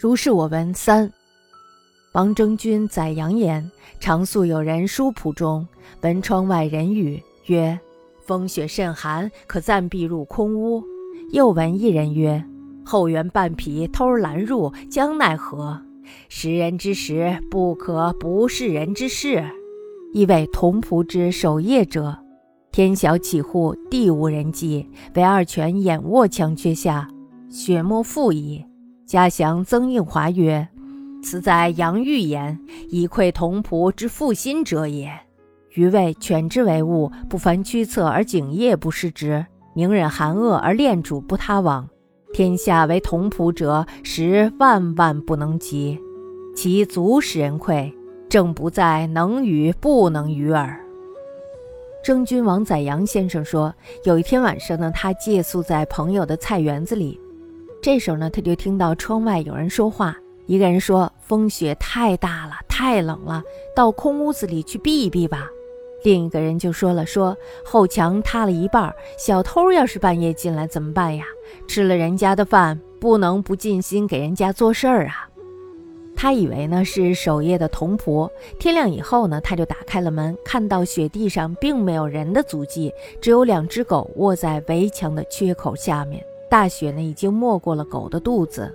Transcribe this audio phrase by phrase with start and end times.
[0.00, 1.12] 如是我闻三。
[2.12, 5.68] 王征君载阳言：常宿有人书仆中，
[6.00, 7.78] 闻窗外人语，曰
[8.24, 10.82] ：“风雪甚寒，可暂避入空屋。”
[11.32, 12.42] 又闻一人曰
[12.82, 15.78] ：“后园半匹偷拦入，将奈何？
[16.30, 19.44] 识人之时，不可不是人之事。”
[20.14, 22.16] 亦谓同仆之守夜者，
[22.72, 27.06] 天晓起户，地无人迹，唯二犬眼卧墙阙下，
[27.50, 28.64] 血沫复矣。
[29.10, 30.68] 嘉祥曾应华曰
[31.20, 32.56] ：“此在杨玉言，
[32.88, 35.10] 以窥同仆之负心者也。
[35.70, 39.44] 余谓犬之为物，不凡驱策而警业不失职，
[39.74, 41.88] 宁忍寒恶而恋主不他往。
[42.32, 45.98] 天下为同仆者，实万万不能及，
[46.54, 47.92] 其足使人愧，
[48.28, 50.80] 正不在能与不能与耳。”
[52.04, 57.20] 征君王载阳先生说，有一天晚上呢，他借宿在朋友的菜园子里。
[57.82, 60.16] 这时候呢，他就听到窗外有人说话。
[60.46, 63.42] 一个人说：“风雪太大了，太冷了，
[63.74, 65.48] 到空屋子里去避一避吧。”
[66.02, 71.24] 另一个人就说了：“说后墙塌了一半，小偷要是半夜进来怎么办呀？
[71.68, 75.28] 吃了人家的饭，不能不尽心给人家做事儿啊。”
[76.16, 78.28] 他以为呢是守夜的童仆。
[78.58, 82.92] 天亮以后呢，他就打开了门，看到雪地上并没有人的足迹，
[83.22, 86.22] 只有两只狗卧在围墙的缺口下面。
[86.50, 88.74] 大雪呢，已经没过了狗的肚子。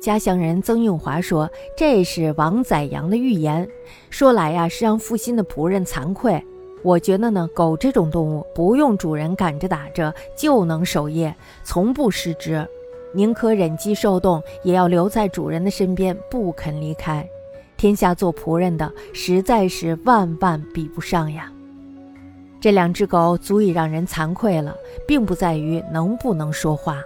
[0.00, 3.68] 家乡人曾用华说：“这是王宰阳的预言。
[4.08, 6.42] 说来呀，是让负心的仆人惭愧。
[6.82, 11.32] 我觉得呢，狗这种动物不用主人赶着打着就能守夜，
[11.62, 12.66] 从不失职，
[13.12, 17.28] 宁可忍饥受冻，也要留在主人的身边，不肯离开。
[17.76, 21.52] 天下做仆人的，实在是万万比不上呀。”
[22.62, 27.02] 这两只狗足以让人惭愧了，并不在于能不能说话。